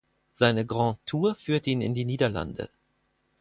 Seine 0.33 0.65
Grand 0.65 0.97
Tour 1.05 1.35
führte 1.35 1.69
ihn 1.69 1.81
in 1.81 1.93
die 1.93 2.05
Niederlande. 2.05 2.69